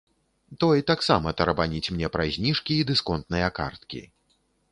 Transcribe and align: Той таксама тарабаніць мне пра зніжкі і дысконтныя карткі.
Той 0.61 0.77
таксама 0.91 1.33
тарабаніць 1.41 1.91
мне 1.97 2.09
пра 2.17 2.25
зніжкі 2.37 2.73
і 2.79 2.87
дысконтныя 2.93 3.51
карткі. 3.59 4.01